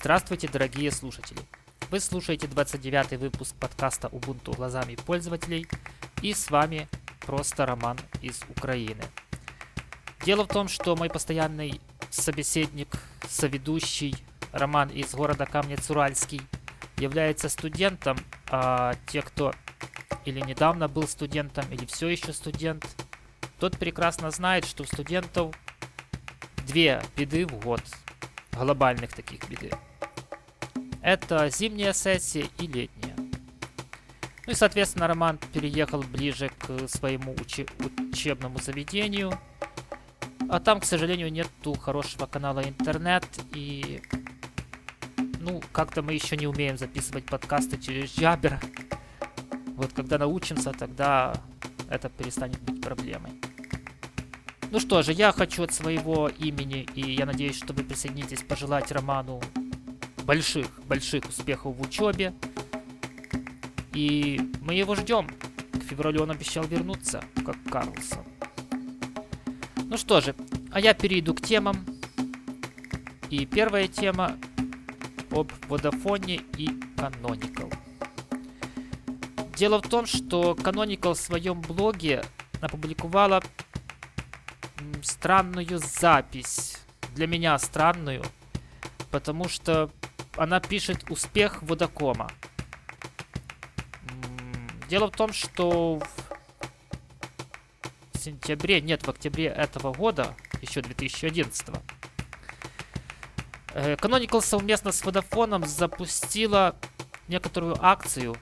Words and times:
Здравствуйте, 0.00 0.46
дорогие 0.46 0.92
слушатели! 0.92 1.40
Вы 1.90 1.98
слушаете 1.98 2.46
29 2.46 3.18
выпуск 3.18 3.56
подкаста 3.56 4.06
Ubuntu 4.06 4.54
глазами 4.54 4.94
пользователей, 4.94 5.66
и 6.22 6.34
с 6.34 6.52
вами 6.52 6.86
просто 7.26 7.66
Роман 7.66 7.98
из 8.22 8.40
Украины. 8.48 9.02
Дело 10.24 10.44
в 10.44 10.46
том, 10.46 10.68
что 10.68 10.94
мой 10.94 11.10
постоянный 11.10 11.80
собеседник, 12.10 12.86
соведущий 13.28 14.14
Роман 14.52 14.88
из 14.90 15.12
города 15.12 15.46
Камнец-Уральский 15.46 16.42
является 16.98 17.48
студентом, 17.48 18.18
а 18.52 18.94
те, 19.08 19.20
кто 19.20 19.52
или 20.24 20.38
недавно 20.38 20.86
был 20.86 21.08
студентом, 21.08 21.64
или 21.72 21.86
все 21.86 22.06
еще 22.06 22.32
студент, 22.32 22.86
тот 23.58 23.76
прекрасно 23.76 24.30
знает, 24.30 24.64
что 24.64 24.84
у 24.84 24.86
студентов 24.86 25.56
две 26.68 27.02
беды 27.16 27.46
в 27.48 27.58
год, 27.58 27.82
глобальных 28.52 29.12
таких 29.12 29.48
беды. 29.48 29.72
Это 31.08 31.48
зимняя 31.48 31.94
сессия 31.94 32.50
и 32.58 32.66
летняя. 32.66 33.16
Ну 34.46 34.52
и, 34.52 34.54
соответственно, 34.54 35.06
Роман 35.06 35.38
переехал 35.54 36.02
ближе 36.02 36.50
к 36.58 36.86
своему 36.86 37.32
учи- 37.32 37.66
учебному 38.12 38.58
заведению. 38.58 39.32
А 40.50 40.60
там, 40.60 40.80
к 40.80 40.84
сожалению, 40.84 41.32
нету 41.32 41.72
хорошего 41.72 42.26
канала 42.26 42.62
интернет. 42.62 43.24
И, 43.54 44.02
ну, 45.40 45.62
как-то 45.72 46.02
мы 46.02 46.12
еще 46.12 46.36
не 46.36 46.46
умеем 46.46 46.76
записывать 46.76 47.24
подкасты 47.24 47.78
через 47.78 48.14
Jabber. 48.14 48.62
Вот 49.76 49.94
когда 49.94 50.18
научимся, 50.18 50.72
тогда 50.72 51.32
это 51.88 52.10
перестанет 52.10 52.60
быть 52.60 52.82
проблемой. 52.82 53.32
Ну 54.70 54.78
что 54.78 55.00
же, 55.00 55.14
я 55.14 55.32
хочу 55.32 55.62
от 55.62 55.72
своего 55.72 56.28
имени, 56.28 56.86
и 56.94 57.14
я 57.14 57.24
надеюсь, 57.24 57.56
что 57.56 57.72
вы 57.72 57.82
присоединитесь, 57.82 58.42
пожелать 58.42 58.92
Роману 58.92 59.40
больших-больших 60.28 61.24
успехов 61.26 61.74
в 61.74 61.80
учебе. 61.80 62.34
И 63.94 64.38
мы 64.60 64.74
его 64.74 64.94
ждем. 64.94 65.26
К 65.72 65.82
февралю 65.82 66.22
он 66.22 66.30
обещал 66.30 66.64
вернуться, 66.64 67.24
как 67.46 67.56
Карлсон. 67.70 68.24
Ну 69.84 69.96
что 69.96 70.20
же, 70.20 70.34
а 70.70 70.80
я 70.80 70.92
перейду 70.92 71.34
к 71.34 71.40
темам. 71.40 71.76
И 73.30 73.46
первая 73.46 73.88
тема 73.88 74.36
об 75.30 75.50
Водофоне 75.66 76.42
и 76.58 76.66
Canonical. 76.96 77.72
Дело 79.56 79.80
в 79.80 79.88
том, 79.88 80.04
что 80.04 80.52
Canonical 80.52 81.14
в 81.14 81.18
своем 81.18 81.62
блоге 81.62 82.22
опубликовала 82.60 83.42
странную 85.02 85.78
запись. 85.78 86.76
Для 87.14 87.26
меня 87.26 87.58
странную. 87.58 88.22
Потому 89.10 89.48
что 89.48 89.90
она 90.38 90.60
пишет 90.60 91.10
успех 91.10 91.62
Водокома. 91.62 92.30
Дело 94.88 95.08
в 95.08 95.10
том, 95.10 95.32
что 95.32 96.00
в 98.12 98.18
сентябре, 98.18 98.80
нет, 98.80 99.06
в 99.06 99.10
октябре 99.10 99.46
этого 99.46 99.92
года, 99.92 100.34
еще 100.62 100.80
2011 100.80 101.68
Canonical 103.74 104.40
совместно 104.40 104.92
с 104.92 105.04
Водофоном 105.04 105.66
запустила 105.66 106.74
некоторую 107.28 107.76
акцию. 107.84 108.36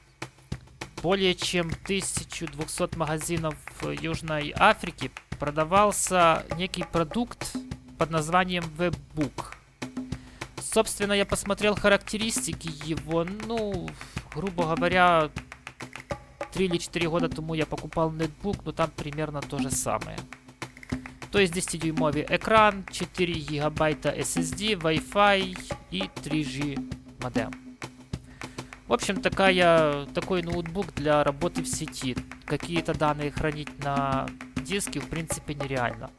Более 1.03 1.35
чем 1.35 1.67
1200 1.67 2.97
магазинов 2.97 3.57
Южной 3.83 4.55
Африки 4.57 5.11
продавался 5.39 6.47
некий 6.57 6.85
продукт 6.85 7.55
под 7.99 8.11
названием 8.11 8.65
Webbook. 8.79 9.56
Собственно, 10.77 11.15
я 11.15 11.25
посмотрел 11.25 11.75
характеристики 11.75 12.71
его, 12.87 13.25
ну, 13.25 13.89
грубо 14.35 14.75
говоря, 14.75 15.31
3 16.53 16.67
или 16.67 16.77
4 16.77 17.09
года 17.09 17.31
тому 17.31 17.55
я 17.55 17.65
покупал 17.65 18.11
нетбук, 18.11 18.63
но 18.63 18.73
там 18.73 18.91
примерно 18.91 19.41
то 19.41 19.59
же 19.59 19.71
самое. 19.71 20.19
То 21.33 21.39
есть 21.39 21.55
10-дюймовый 21.55 22.27
экран, 22.29 22.85
4 22.91 23.33
гигабайта 23.33 24.11
SSD, 24.11 24.79
Wi-Fi 24.79 25.59
и 25.93 26.01
3G 26.01 27.23
модем. 27.23 27.53
В 28.87 28.93
общем, 28.93 29.23
такая, 29.23 30.05
такой 30.13 30.43
ноутбук 30.43 30.93
для 30.95 31.25
работы 31.25 31.63
в 31.63 31.69
сети. 31.69 32.19
Какие-то 32.45 32.93
данные 32.93 33.31
хранить 33.31 33.83
на 33.83 34.29
диске 34.57 35.01
в 35.01 35.09
принципе 35.09 35.55
нереально. 35.55 36.11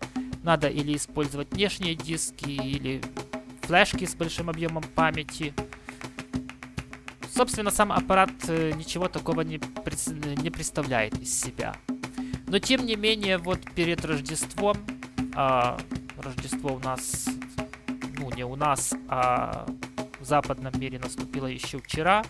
Надо 0.41 0.67
или 0.67 0.95
использовать 0.95 1.51
внешние 1.51 1.93
диски, 1.93 2.49
или 2.49 3.03
флешки 3.67 4.05
с 4.05 4.15
большим 4.15 4.49
объемом 4.49 4.83
памяти. 4.83 5.53
Собственно, 7.29 7.69
сам 7.69 7.91
аппарат 7.91 8.31
э, 8.47 8.71
ничего 8.71 9.09
такого 9.09 9.41
не, 9.41 9.59
не 10.41 10.49
представляет 10.49 11.19
из 11.19 11.39
себя. 11.39 11.75
Но 12.47 12.59
тем 12.59 12.85
не 12.85 12.95
менее, 12.95 13.37
вот 13.37 13.59
перед 13.75 14.03
Рождеством, 14.05 14.77
а 15.35 15.77
Рождество 16.17 16.73
у 16.73 16.79
нас, 16.79 17.27
ну 18.17 18.31
не 18.31 18.43
у 18.43 18.55
нас, 18.55 18.95
а 19.09 19.67
в 20.19 20.25
западном 20.25 20.73
мире 20.79 20.97
наступило 20.97 21.45
еще 21.45 21.79
вчера. 21.79 22.23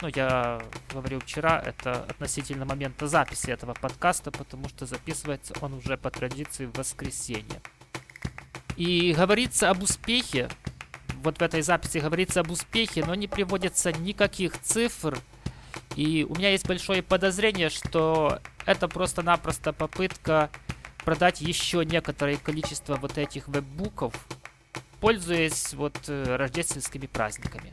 Ну, 0.00 0.08
я 0.14 0.62
говорю 0.92 1.18
вчера, 1.18 1.60
это 1.60 2.04
относительно 2.04 2.64
момента 2.64 3.08
записи 3.08 3.50
этого 3.50 3.74
подкаста, 3.74 4.30
потому 4.30 4.68
что 4.68 4.86
записывается 4.86 5.54
он 5.60 5.74
уже 5.74 5.96
по 5.96 6.10
традиции 6.10 6.66
в 6.66 6.78
воскресенье. 6.78 7.60
И 8.78 9.12
говорится 9.12 9.70
об 9.70 9.82
успехе, 9.82 10.48
вот 11.24 11.38
в 11.38 11.42
этой 11.42 11.62
записи 11.62 11.98
говорится 11.98 12.40
об 12.40 12.52
успехе, 12.52 13.04
но 13.04 13.16
не 13.16 13.26
приводится 13.26 13.90
никаких 13.90 14.56
цифр. 14.60 15.18
И 15.96 16.24
у 16.28 16.36
меня 16.36 16.52
есть 16.52 16.64
большое 16.64 17.02
подозрение, 17.02 17.70
что 17.70 18.38
это 18.66 18.86
просто-напросто 18.86 19.72
попытка 19.72 20.48
продать 21.04 21.40
еще 21.40 21.84
некоторое 21.84 22.36
количество 22.36 22.94
вот 22.94 23.18
этих 23.18 23.48
веббуков, 23.48 24.14
пользуясь 25.00 25.74
вот 25.74 25.98
э, 26.06 26.36
рождественскими 26.36 27.06
праздниками. 27.06 27.72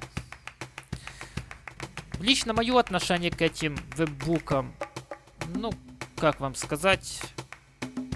Лично 2.19 2.53
мое 2.53 2.79
отношение 2.79 3.29
к 3.29 3.43
этим 3.43 3.77
веббукам, 3.95 4.73
ну, 5.53 5.71
как 6.17 6.39
вам 6.39 6.55
сказать, 6.55 7.21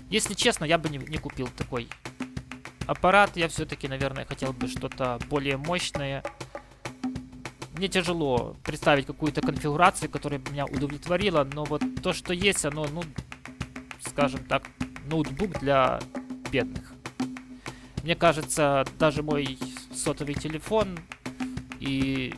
если 0.09 0.33
честно, 0.33 0.65
я 0.65 0.79
бы 0.79 0.89
не, 0.89 0.97
не 0.97 1.19
купил 1.19 1.49
такой 1.49 1.87
аппарат 2.89 3.37
я 3.37 3.47
все-таки, 3.47 3.87
наверное, 3.87 4.25
хотел 4.25 4.51
бы 4.51 4.67
что-то 4.67 5.19
более 5.29 5.57
мощное. 5.57 6.23
Мне 7.73 7.87
тяжело 7.87 8.57
представить 8.63 9.05
какую-то 9.05 9.41
конфигурацию, 9.41 10.09
которая 10.09 10.39
бы 10.39 10.51
меня 10.51 10.65
удовлетворила, 10.65 11.43
но 11.43 11.65
вот 11.65 11.83
то, 12.01 12.13
что 12.13 12.33
есть, 12.33 12.65
оно, 12.65 12.87
ну, 12.87 13.03
скажем 14.01 14.43
так, 14.45 14.67
ноутбук 15.05 15.59
для 15.59 15.99
бедных. 16.51 16.91
Мне 18.03 18.15
кажется, 18.15 18.85
даже 18.97 19.21
мой 19.21 19.59
сотовый 19.93 20.33
телефон 20.33 20.97
и 21.79 22.33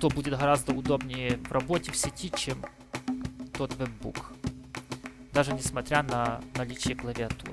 то 0.00 0.08
будет 0.08 0.36
гораздо 0.36 0.72
удобнее 0.72 1.38
в 1.48 1.52
работе 1.52 1.92
в 1.92 1.96
сети, 1.96 2.32
чем 2.36 2.64
тот 3.56 3.74
веббук. 3.76 4.32
Даже 5.32 5.52
несмотря 5.52 6.02
на 6.02 6.40
наличие 6.56 6.96
клавиатуры. 6.96 7.47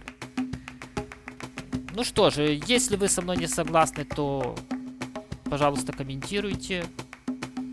Ну 1.95 2.03
что 2.03 2.29
же, 2.29 2.59
если 2.67 2.97
вы 2.97 3.07
со 3.07 3.21
мной 3.21 3.37
не 3.37 3.47
согласны, 3.47 4.03
то, 4.03 4.53
пожалуйста, 5.45 5.93
комментируйте. 5.93 6.85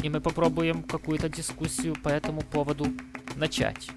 И 0.01 0.09
мы 0.09 0.21
попробуем 0.21 0.85
какую-то 0.85 1.29
дискуссию 1.29 1.97
по 1.97 2.09
этому 2.09 2.43
поводу 2.43 2.87
начать. 3.35 3.91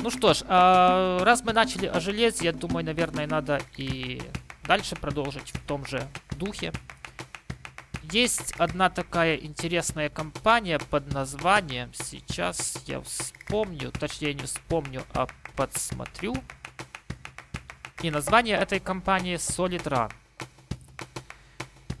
Ну 0.00 0.10
что 0.10 0.34
ж, 0.34 0.42
а 0.48 1.24
раз 1.24 1.42
мы 1.44 1.54
начали 1.54 1.86
о 1.86 1.98
железе, 1.98 2.44
я 2.44 2.52
думаю, 2.52 2.84
наверное, 2.84 3.26
надо 3.26 3.62
и 3.78 4.20
дальше 4.66 4.96
продолжить 4.96 5.50
в 5.50 5.66
том 5.66 5.86
же 5.86 6.06
духе. 6.36 6.74
Есть 8.10 8.52
одна 8.58 8.90
такая 8.90 9.36
интересная 9.36 10.10
компания 10.10 10.78
под 10.78 11.10
названием, 11.10 11.90
сейчас 11.94 12.82
я 12.86 13.00
вспомню, 13.00 13.90
точнее 13.92 14.34
не 14.34 14.42
вспомню, 14.42 15.04
а 15.14 15.26
подсмотрю. 15.56 16.34
И 18.02 18.10
название 18.10 18.56
этой 18.56 18.80
компании 18.80 19.36
Solid 19.36 19.84
Run. 19.84 20.12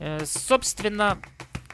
Э, 0.00 0.26
собственно, 0.26 1.16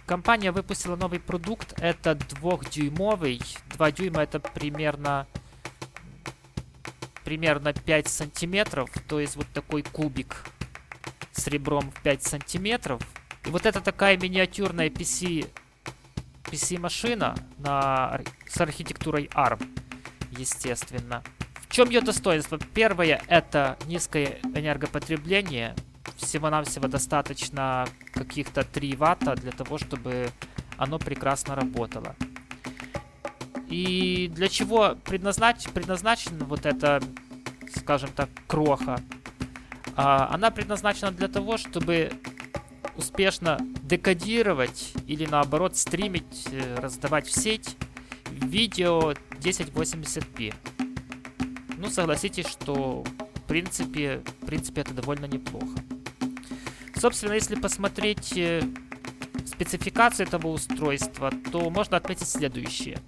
компания 0.04 0.52
выпустила 0.52 0.96
новый 0.96 1.18
продукт. 1.18 1.72
Это 1.78 2.14
двухдюймовый. 2.14 3.40
2 3.74 3.92
дюйма 3.92 4.22
это 4.22 4.38
примерно 4.38 5.26
примерно 7.24 7.72
5 7.72 8.08
сантиметров. 8.08 8.90
То 9.08 9.18
есть 9.18 9.36
вот 9.36 9.46
такой 9.54 9.82
кубик 9.82 10.44
с 11.32 11.46
ребром 11.46 11.90
в 11.90 12.02
5 12.02 12.22
сантиметров. 12.22 13.00
И 13.46 13.50
вот 13.50 13.64
это 13.64 13.80
такая 13.80 14.18
миниатюрная 14.18 14.90
PC, 14.90 15.50
PC-машина 16.44 17.34
на, 17.58 18.20
с 18.46 18.60
архитектурой 18.60 19.30
ARM, 19.34 19.66
естественно. 20.32 21.22
Чем 21.78 21.90
ее 21.90 22.00
достоинство? 22.00 22.58
Первое 22.74 23.22
это 23.28 23.78
низкое 23.86 24.40
энергопотребление. 24.42 25.76
всего-навсего 26.16 26.88
достаточно 26.88 27.86
каких-то 28.14 28.64
3 28.64 28.96
ватта 28.96 29.36
для 29.36 29.52
того, 29.52 29.78
чтобы 29.78 30.30
оно 30.76 30.98
прекрасно 30.98 31.54
работало. 31.54 32.16
И 33.68 34.28
для 34.34 34.48
чего 34.48 34.96
предназнач... 35.04 35.68
предназначена 35.68 36.46
вот 36.46 36.66
эта, 36.66 37.00
скажем 37.76 38.10
так, 38.10 38.28
кроха? 38.48 39.00
А, 39.94 40.34
она 40.34 40.50
предназначена 40.50 41.12
для 41.12 41.28
того, 41.28 41.58
чтобы 41.58 42.10
успешно 42.96 43.56
декодировать 43.84 44.94
или 45.06 45.26
наоборот 45.26 45.76
стримить, 45.76 46.48
э, 46.50 46.74
раздавать 46.80 47.28
в 47.28 47.30
сеть 47.30 47.76
видео 48.32 49.12
1080p. 49.38 50.52
Ну, 51.78 51.88
согласитесь, 51.90 52.46
что 52.46 53.04
в 53.34 53.42
принципе, 53.46 54.20
в 54.42 54.46
принципе 54.46 54.80
это 54.80 54.92
довольно 54.94 55.26
неплохо. 55.26 55.78
Собственно, 56.96 57.34
если 57.34 57.54
посмотреть 57.54 58.36
э, 58.36 58.62
спецификацию 59.46 60.26
этого 60.26 60.48
устройства, 60.48 61.32
то 61.52 61.70
можно 61.70 61.96
отметить 61.96 62.28
следующее. 62.28 62.98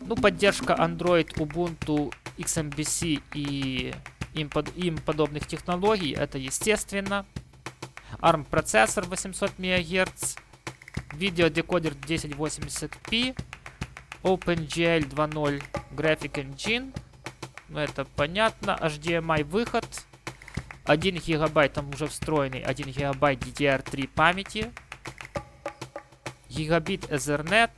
Ну, 0.00 0.16
поддержка 0.16 0.72
Android, 0.74 1.32
Ubuntu, 1.36 2.12
XMBC 2.36 3.22
и 3.34 3.94
им, 4.34 4.50
под, 4.50 4.76
им 4.76 4.98
подобных 4.98 5.46
технологий, 5.46 6.14
это 6.14 6.36
естественно. 6.38 7.26
ARM 8.20 8.44
процессор 8.44 9.04
800 9.06 9.58
МГц, 9.58 10.36
видеодекодер 11.12 11.92
1080p, 11.92 13.38
OpenGL 14.24 15.08
2.0 15.08 15.62
Graphic 15.92 16.32
Engine, 16.32 16.92
это 17.74 18.04
понятно, 18.04 18.78
HDMI 18.80 19.44
выход, 19.44 19.86
1 20.84 21.16
гигабайт 21.16 21.74
там 21.74 21.90
уже 21.90 22.06
встроенный, 22.06 22.62
1 22.62 22.90
гигабайт 22.90 23.40
DDR3 23.40 24.08
памяти, 24.08 24.72
гигабит 26.48 27.04
Ethernet, 27.04 27.72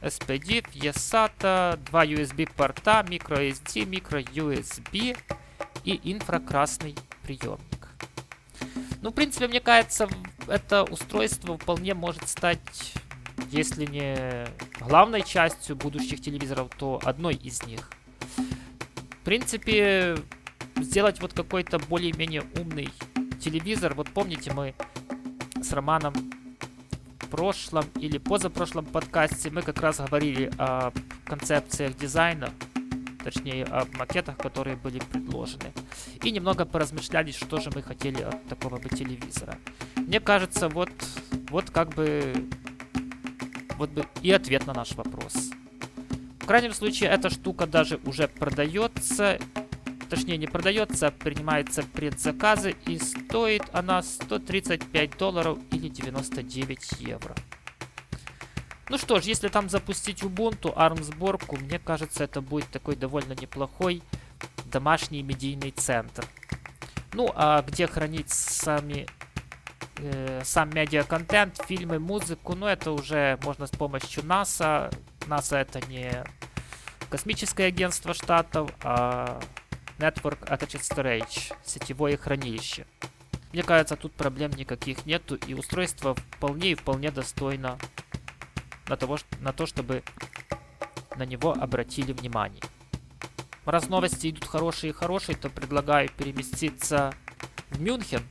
SPDIF, 0.00 0.66
eSATA, 0.74 1.76
2 1.76 2.06
USB 2.06 2.52
порта, 2.52 3.04
microSD, 3.06 3.84
microUSB 3.86 5.16
и 5.84 6.12
инфракрасный 6.12 6.96
приемник. 7.22 7.88
Ну, 9.00 9.10
в 9.10 9.14
принципе, 9.14 9.48
мне 9.48 9.60
кажется, 9.60 10.08
это 10.48 10.82
устройство 10.84 11.56
вполне 11.56 11.94
может 11.94 12.28
стать, 12.28 12.94
если 13.50 13.86
не 13.86 14.46
главной 14.80 15.22
частью 15.22 15.76
будущих 15.76 16.20
телевизоров, 16.20 16.70
то 16.76 17.00
одной 17.04 17.34
из 17.34 17.62
них. 17.64 17.90
В 18.36 19.24
принципе, 19.24 20.16
сделать 20.76 21.20
вот 21.20 21.32
какой-то 21.32 21.78
более-менее 21.78 22.44
умный 22.58 22.88
телевизор. 23.40 23.94
Вот 23.94 24.08
помните, 24.10 24.52
мы 24.52 24.74
с 25.62 25.72
Романом 25.72 26.14
в 27.20 27.28
прошлом 27.28 27.84
или 27.96 28.18
позапрошлом 28.18 28.84
подкасте 28.84 29.50
мы 29.50 29.62
как 29.62 29.80
раз 29.80 29.98
говорили 29.98 30.50
о 30.58 30.92
концепциях 31.24 31.96
дизайна 31.96 32.50
точнее 33.22 33.64
о 33.64 33.86
макетах, 33.96 34.36
которые 34.36 34.76
были 34.76 34.98
предложены. 34.98 35.72
И 36.22 36.30
немного 36.30 36.64
поразмышляли, 36.64 37.30
что 37.30 37.60
же 37.60 37.70
мы 37.74 37.82
хотели 37.82 38.22
от 38.22 38.46
такого 38.48 38.78
бы 38.78 38.88
телевизора. 38.88 39.56
Мне 39.96 40.20
кажется, 40.20 40.68
вот, 40.68 40.90
вот 41.48 41.70
как 41.70 41.90
бы, 41.90 42.34
вот 43.78 43.90
бы 43.90 44.06
и 44.22 44.30
ответ 44.30 44.66
на 44.66 44.74
наш 44.74 44.92
вопрос. 44.92 45.50
В 46.40 46.46
крайнем 46.46 46.72
случае, 46.74 47.10
эта 47.10 47.30
штука 47.30 47.66
даже 47.66 48.00
уже 48.04 48.28
продается, 48.28 49.38
точнее 50.10 50.36
не 50.36 50.46
продается, 50.46 51.08
а 51.08 51.10
принимается 51.10 51.82
предзаказы, 51.82 52.74
и 52.86 52.98
стоит 52.98 53.62
она 53.72 54.02
135 54.02 55.16
долларов 55.16 55.58
или 55.70 55.88
99 55.88 57.00
евро. 57.00 57.34
Ну 58.88 58.98
что 58.98 59.20
ж, 59.20 59.24
если 59.24 59.48
там 59.48 59.70
запустить 59.70 60.22
Ubuntu, 60.22 60.74
ARM 60.76 61.02
сборку, 61.02 61.56
мне 61.56 61.78
кажется, 61.78 62.24
это 62.24 62.40
будет 62.40 62.68
такой 62.68 62.96
довольно 62.96 63.32
неплохой 63.32 64.02
домашний 64.66 65.22
медийный 65.22 65.70
центр. 65.70 66.26
Ну, 67.14 67.30
а 67.34 67.62
где 67.62 67.86
хранить 67.86 68.30
сами 68.30 69.06
э, 70.02 70.42
сам 70.44 70.70
медиа-контент, 70.70 71.62
фильмы, 71.66 71.98
музыку, 71.98 72.54
ну, 72.54 72.66
это 72.66 72.92
уже 72.92 73.38
можно 73.42 73.66
с 73.66 73.70
помощью 73.70 74.22
NASA. 74.22 74.94
NASA 75.20 75.56
это 75.56 75.80
не 75.88 76.24
космическое 77.08 77.66
агентство 77.66 78.14
штатов, 78.14 78.70
а 78.82 79.40
Network 79.98 80.48
Attached 80.48 80.82
Storage, 80.82 81.54
сетевое 81.64 82.16
хранилище. 82.16 82.86
Мне 83.52 83.62
кажется, 83.62 83.96
тут 83.96 84.12
проблем 84.12 84.50
никаких 84.52 85.04
нету, 85.06 85.36
и 85.36 85.54
устройство 85.54 86.14
вполне 86.14 86.72
и 86.72 86.74
вполне 86.74 87.10
достойно 87.10 87.78
на, 88.88 88.96
того, 88.96 89.18
на 89.40 89.52
то, 89.52 89.66
чтобы 89.66 90.02
на 91.16 91.24
него 91.24 91.52
обратили 91.52 92.12
внимание. 92.12 92.62
Раз 93.64 93.88
новости 93.88 94.30
идут 94.30 94.46
хорошие 94.46 94.90
и 94.90 94.94
хорошие, 94.94 95.36
то 95.36 95.48
предлагаю 95.48 96.08
переместиться 96.08 97.14
в 97.70 97.80
Мюнхен. 97.80 98.22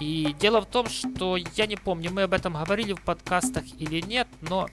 И 0.00 0.34
дело 0.38 0.60
в 0.60 0.66
том, 0.66 0.88
что 0.88 1.36
я 1.36 1.66
не 1.66 1.76
помню, 1.76 2.10
мы 2.12 2.22
об 2.22 2.34
этом 2.34 2.54
говорили 2.54 2.92
в 2.92 3.00
подкастах 3.00 3.64
или 3.78 4.00
нет, 4.00 4.28
но 4.42 4.68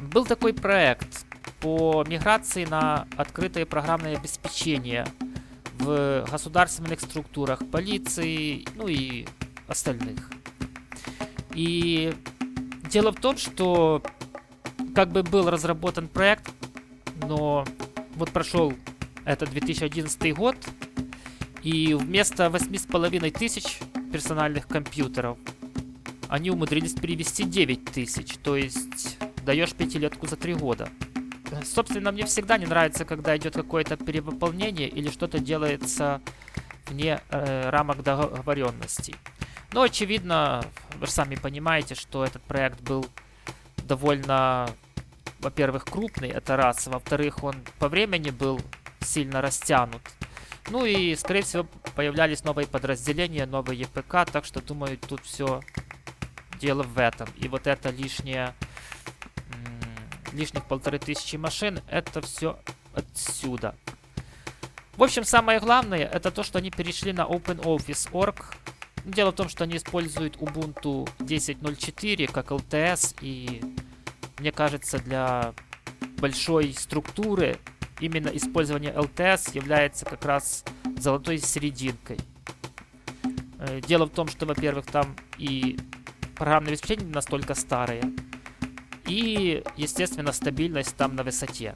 был 0.00 0.24
такой 0.24 0.54
проект 0.54 1.26
по 1.60 2.04
миграции 2.06 2.64
на 2.64 3.06
открытое 3.16 3.66
программное 3.66 4.16
обеспечение 4.16 5.06
в 5.78 6.26
государственных 6.30 7.00
структурах 7.00 7.60
полиции, 7.70 8.66
ну 8.76 8.88
и 8.88 9.26
остальных. 9.68 10.30
И 11.54 12.14
Дело 12.90 13.10
в 13.10 13.16
том, 13.16 13.36
что 13.36 14.02
как 14.94 15.10
бы 15.10 15.22
был 15.22 15.50
разработан 15.50 16.08
проект, 16.08 16.50
но 17.26 17.64
вот 18.14 18.30
прошел 18.30 18.72
это 19.24 19.46
2011 19.46 20.34
год, 20.34 20.56
и 21.62 21.94
вместо 21.94 22.46
8,5 22.46 23.30
тысяч 23.32 23.80
персональных 24.10 24.66
компьютеров 24.66 25.38
они 26.28 26.50
умудрились 26.50 26.94
перевести 26.94 27.44
9 27.44 27.84
тысяч, 27.84 28.36
то 28.38 28.56
есть 28.56 29.18
даешь 29.44 29.72
пятилетку 29.72 30.26
за 30.26 30.36
3 30.36 30.54
года. 30.54 30.88
Собственно, 31.64 32.10
мне 32.10 32.26
всегда 32.26 32.58
не 32.58 32.66
нравится, 32.66 33.04
когда 33.04 33.36
идет 33.36 33.54
какое-то 33.54 33.96
перевыполнение 33.96 34.88
или 34.88 35.08
что-то 35.08 35.38
делается 35.38 36.20
вне 36.86 37.20
э, 37.30 37.70
рамок 37.70 38.02
договоренностей. 38.02 39.14
Но, 39.72 39.82
очевидно, 39.82 40.64
вы 40.98 41.06
же 41.06 41.12
сами 41.12 41.36
понимаете, 41.36 41.94
что 41.94 42.24
этот 42.24 42.42
проект 42.42 42.80
был 42.80 43.06
довольно, 43.84 44.68
во-первых, 45.40 45.84
крупный, 45.84 46.28
это 46.28 46.56
раз. 46.56 46.86
Во-вторых, 46.86 47.44
он 47.44 47.56
по 47.78 47.88
времени 47.88 48.30
был 48.30 48.60
сильно 49.00 49.40
растянут. 49.40 50.02
Ну 50.70 50.84
и, 50.84 51.14
скорее 51.14 51.42
всего, 51.42 51.66
появлялись 51.96 52.44
новые 52.44 52.68
подразделения, 52.68 53.46
новые 53.46 53.86
ПК, 53.86 54.30
так 54.30 54.44
что, 54.44 54.60
думаю, 54.60 54.98
тут 54.98 55.22
все 55.24 55.62
дело 56.60 56.82
в 56.82 56.98
этом. 56.98 57.28
И 57.38 57.48
вот 57.48 57.66
это 57.66 57.88
лишнее, 57.88 58.54
лишних 60.32 60.66
полторы 60.66 60.98
тысячи 60.98 61.36
машин, 61.36 61.80
это 61.88 62.20
все 62.20 62.58
отсюда. 62.94 63.74
В 64.96 65.02
общем, 65.02 65.24
самое 65.24 65.58
главное, 65.58 66.04
это 66.04 66.30
то, 66.30 66.42
что 66.42 66.58
они 66.58 66.70
перешли 66.70 67.12
на 67.12 67.22
OpenOffice.org. 67.22 68.54
Дело 69.04 69.30
в 69.30 69.34
том, 69.34 69.48
что 69.48 69.64
они 69.64 69.76
используют 69.76 70.36
Ubuntu 70.36 71.08
10.04 71.18 72.30
как 72.30 72.50
LTS, 72.50 73.16
и 73.20 73.62
мне 74.38 74.52
кажется, 74.52 74.98
для 74.98 75.54
большой 76.18 76.74
структуры 76.74 77.58
именно 78.00 78.28
использование 78.28 78.92
LTS 78.92 79.54
является 79.54 80.04
как 80.04 80.24
раз 80.24 80.64
золотой 80.96 81.38
серединкой. 81.38 82.18
Э, 83.58 83.80
дело 83.80 84.06
в 84.06 84.10
том, 84.10 84.28
что, 84.28 84.46
во-первых, 84.46 84.86
там 84.86 85.16
и 85.38 85.78
программное 86.34 86.72
обеспечение 86.72 87.06
настолько 87.06 87.54
старые, 87.54 88.12
и, 89.06 89.62
естественно, 89.76 90.32
стабильность 90.32 90.96
там 90.96 91.14
на 91.14 91.22
высоте. 91.22 91.74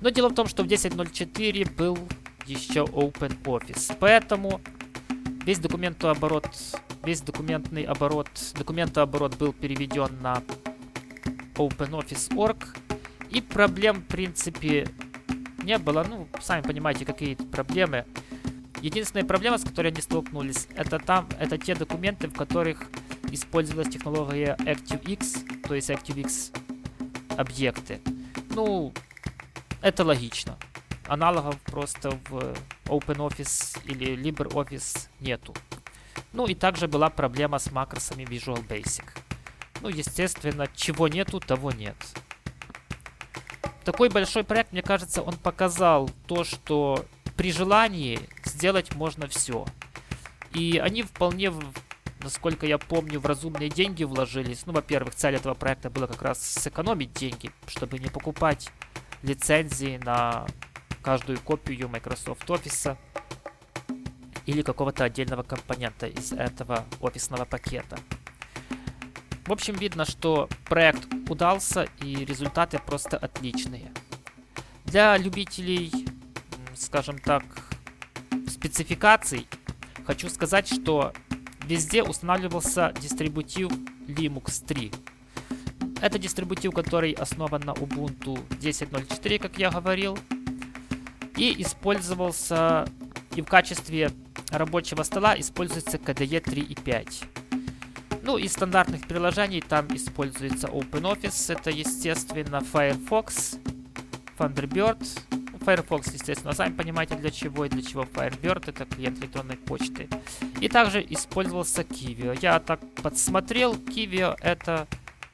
Но 0.00 0.10
дело 0.10 0.28
в 0.28 0.34
том, 0.34 0.46
что 0.46 0.62
в 0.62 0.66
10.04 0.66 1.74
был 1.74 1.98
еще 2.46 2.84
OpenOffice, 2.84 3.96
поэтому 3.98 4.60
Весь 5.44 5.58
документооборот, 5.58 6.48
весь 7.04 7.20
документный 7.20 7.82
оборот, 7.82 8.30
документооборот 8.56 9.36
был 9.36 9.52
переведен 9.52 10.08
на 10.22 10.42
OpenOffice.org. 11.56 12.76
И 13.28 13.42
проблем, 13.42 13.96
в 13.96 14.06
принципе, 14.06 14.88
не 15.62 15.76
было. 15.76 16.02
Ну, 16.08 16.28
сами 16.40 16.62
понимаете, 16.62 17.04
какие 17.04 17.34
проблемы. 17.34 18.06
Единственная 18.84 19.24
проблема, 19.24 19.56
с 19.56 19.64
которой 19.64 19.86
они 19.86 20.02
столкнулись, 20.02 20.68
это 20.76 20.98
там, 20.98 21.26
это 21.40 21.56
те 21.56 21.74
документы, 21.74 22.28
в 22.28 22.34
которых 22.34 22.90
использовалась 23.30 23.88
технология 23.88 24.58
ActiveX, 24.60 25.62
то 25.66 25.74
есть 25.74 25.88
ActiveX 25.88 26.54
объекты. 27.38 28.02
Ну, 28.50 28.92
это 29.80 30.04
логично. 30.04 30.58
аналогов 31.08 31.58
просто 31.62 32.10
в 32.28 32.54
OpenOffice 32.84 33.80
или 33.86 34.18
LibreOffice 34.18 35.08
нету. 35.18 35.54
Ну 36.34 36.46
и 36.46 36.54
также 36.54 36.86
была 36.86 37.08
проблема 37.08 37.58
с 37.58 37.72
макросами 37.72 38.24
Visual 38.24 38.68
Basic. 38.68 39.06
Ну, 39.80 39.88
естественно, 39.88 40.68
чего 40.74 41.08
нету, 41.08 41.40
того 41.40 41.72
нет. 41.72 41.96
Такой 43.82 44.10
большой 44.10 44.44
проект, 44.44 44.72
мне 44.72 44.82
кажется, 44.82 45.22
он 45.22 45.38
показал 45.38 46.10
то, 46.26 46.44
что 46.44 47.06
при 47.36 47.52
желании 47.52 48.20
сделать 48.44 48.94
можно 48.94 49.26
все. 49.28 49.66
И 50.52 50.78
они 50.78 51.02
вполне, 51.02 51.52
насколько 52.20 52.66
я 52.66 52.78
помню, 52.78 53.18
в 53.18 53.26
разумные 53.26 53.68
деньги 53.68 54.04
вложились. 54.04 54.66
Ну, 54.66 54.72
во-первых, 54.72 55.14
цель 55.14 55.34
этого 55.34 55.54
проекта 55.54 55.90
была 55.90 56.06
как 56.06 56.22
раз 56.22 56.40
сэкономить 56.40 57.12
деньги, 57.12 57.50
чтобы 57.66 57.98
не 57.98 58.08
покупать 58.08 58.70
лицензии 59.22 60.00
на 60.04 60.46
каждую 61.02 61.40
копию 61.40 61.88
Microsoft 61.88 62.48
Office 62.48 62.96
или 64.46 64.62
какого-то 64.62 65.04
отдельного 65.04 65.42
компонента 65.42 66.06
из 66.06 66.32
этого 66.32 66.84
офисного 67.00 67.44
пакета. 67.44 67.98
В 69.46 69.52
общем, 69.52 69.74
видно, 69.74 70.04
что 70.06 70.48
проект 70.64 71.06
удался 71.28 71.86
и 72.00 72.24
результаты 72.24 72.78
просто 72.78 73.18
отличные. 73.18 73.92
Для 74.86 75.16
любителей, 75.18 76.03
скажем 76.76 77.18
так, 77.18 77.44
спецификаций, 78.48 79.46
хочу 80.06 80.28
сказать, 80.28 80.68
что 80.68 81.12
везде 81.66 82.02
устанавливался 82.02 82.92
дистрибутив 83.00 83.70
Linux 84.06 84.64
3. 84.66 84.92
Это 86.00 86.18
дистрибутив, 86.18 86.72
который 86.72 87.12
основан 87.12 87.62
на 87.62 87.70
Ubuntu 87.70 88.38
10.04, 88.60 89.38
как 89.38 89.58
я 89.58 89.70
говорил, 89.70 90.18
и 91.36 91.62
использовался 91.62 92.86
и 93.36 93.42
в 93.42 93.46
качестве 93.46 94.10
рабочего 94.50 95.02
стола 95.02 95.38
используется 95.38 95.96
KDE 95.96 96.42
3.5. 96.42 97.24
Ну, 98.22 98.38
из 98.38 98.52
стандартных 98.52 99.06
приложений 99.06 99.64
там 99.68 99.86
используется 99.94 100.68
OpenOffice, 100.68 101.52
это, 101.52 101.70
естественно, 101.70 102.60
Firefox, 102.60 103.58
Thunderbird. 104.38 105.06
Firefox, 105.64 106.12
естественно, 106.12 106.52
сами 106.52 106.74
понимаете, 106.74 107.16
для 107.16 107.30
чего 107.30 107.64
и 107.64 107.68
для 107.68 107.82
чего 107.82 108.02
Firebird, 108.02 108.68
это 108.68 108.84
клиент 108.84 109.18
электронной 109.18 109.56
почты. 109.56 110.08
И 110.60 110.68
также 110.68 111.04
использовался 111.08 111.82
Kivio. 111.82 112.38
Я 112.40 112.60
так 112.60 112.80
подсмотрел, 113.02 113.74
Kivio 113.74 114.36
это 114.40 114.86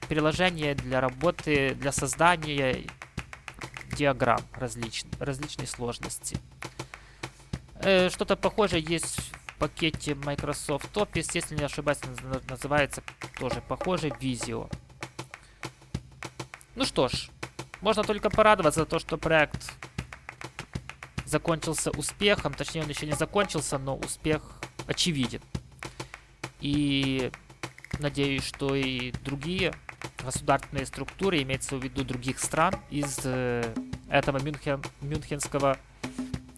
приложение 0.09 0.75
для 0.75 1.01
работы, 1.01 1.75
для 1.75 1.93
создания 1.93 2.85
диаграмм 3.97 4.43
различных, 4.55 5.21
различной 5.21 5.67
сложности. 5.67 6.37
Э, 7.83 8.09
Что-то 8.11 8.37
похожее 8.37 8.83
есть 8.83 9.33
пакете 9.59 10.15
Microsoft 10.15 10.97
Office, 10.97 11.31
если 11.35 11.55
не 11.55 11.65
ошибаюсь, 11.65 11.99
называется 12.49 13.03
тоже 13.39 13.63
похоже 13.69 14.09
Visio. 14.09 14.73
Ну 16.75 16.85
что 16.85 17.09
ж, 17.09 17.29
можно 17.83 18.03
только 18.03 18.31
порадоваться 18.31 18.81
за 18.81 18.87
то, 18.87 18.99
что 18.99 19.19
проект 19.19 19.71
закончился 21.31 21.91
успехом. 21.91 22.53
Точнее, 22.55 22.83
он 22.83 22.89
еще 22.89 23.07
не 23.07 23.13
закончился, 23.13 23.79
но 23.79 23.97
успех 23.97 24.43
очевиден. 24.87 25.41
И 26.61 27.31
надеюсь, 27.99 28.45
что 28.45 28.75
и 28.75 29.13
другие 29.25 29.73
государственные 30.25 30.87
структуры, 30.87 31.43
имеется 31.43 31.77
в 31.77 31.83
виду 31.83 32.05
других 32.05 32.39
стран, 32.39 32.75
из 32.91 33.21
э, 33.25 33.75
этого 34.09 34.39
мюнхен, 34.43 34.83
мюнхенского 35.01 35.79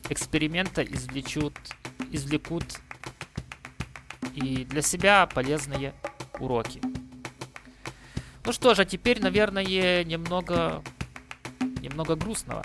эксперимента 0.09 0.83
извлечут, 0.83 1.55
извлекут 2.11 2.64
и 4.35 4.64
для 4.64 4.83
себя 4.83 5.26
полезные 5.26 5.95
уроки. 6.38 6.81
Ну 8.45 8.52
что 8.52 8.75
же, 8.75 8.83
а 8.83 8.85
теперь, 8.85 9.21
наверное, 9.21 10.05
немного, 10.05 10.83
немного 11.81 12.17
грустного. 12.17 12.64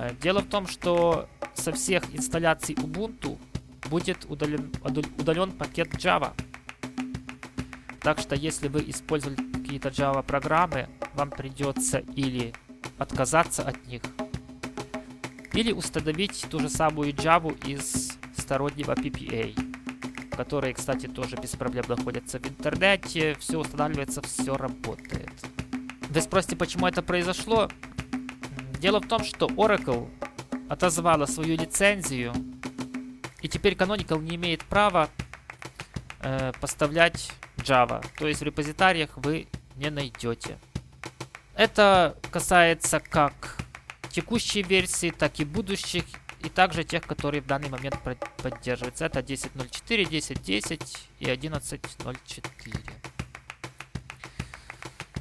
А, 0.00 0.14
дело 0.14 0.40
в 0.40 0.48
том, 0.48 0.66
что 0.66 1.28
со 1.52 1.72
всех 1.72 2.02
инсталляций 2.14 2.74
Ubuntu 2.74 3.38
будет 3.90 4.24
удален, 4.30 4.72
удален 4.82 5.52
пакет 5.52 5.88
Java. 5.88 6.32
Так 8.00 8.18
что 8.18 8.34
если 8.34 8.68
вы 8.68 8.82
использовали 8.88 9.36
какие-то 9.36 9.90
Java 9.90 10.22
программы, 10.22 10.88
вам 11.12 11.28
придется 11.28 11.98
или 11.98 12.54
отказаться 12.96 13.62
от 13.62 13.86
них, 13.88 14.00
или 15.52 15.70
установить 15.70 16.46
ту 16.48 16.60
же 16.60 16.70
самую 16.70 17.12
Java 17.12 17.54
из 17.68 18.18
стороннего 18.36 18.94
PPA 18.94 19.54
которые, 20.30 20.72
кстати, 20.72 21.06
тоже 21.06 21.36
без 21.36 21.50
проблем 21.50 21.84
находятся 21.86 22.38
в 22.38 22.46
интернете. 22.46 23.36
Все 23.38 23.58
устанавливается, 23.58 24.22
все 24.22 24.56
работает. 24.56 25.28
Вы 26.08 26.20
спросите, 26.22 26.56
почему 26.56 26.86
это 26.86 27.02
произошло? 27.02 27.68
Дело 28.80 28.98
в 28.98 29.06
том, 29.06 29.22
что 29.24 29.46
Oracle 29.46 30.08
отозвала 30.70 31.26
свою 31.26 31.58
лицензию, 31.58 32.32
и 33.42 33.48
теперь 33.48 33.74
Canonical 33.74 34.22
не 34.22 34.36
имеет 34.36 34.64
права 34.64 35.10
э, 36.20 36.52
поставлять 36.60 37.30
Java. 37.58 38.02
То 38.18 38.26
есть 38.26 38.40
в 38.40 38.42
репозитариях 38.42 39.10
вы 39.16 39.48
не 39.76 39.90
найдете. 39.90 40.58
Это 41.54 42.16
касается 42.30 43.00
как 43.00 43.58
текущей 44.10 44.62
версии, 44.62 45.10
так 45.10 45.40
и 45.40 45.44
будущих 45.44 46.04
и 46.42 46.48
также 46.48 46.82
тех, 46.82 47.02
которые 47.02 47.42
в 47.42 47.46
данный 47.46 47.68
момент 47.68 47.98
поддерживаются. 48.38 49.04
Это 49.04 49.20
10.04, 49.20 50.08
10.10 50.08 50.98
и 51.18 51.26
11.04. 51.26 52.79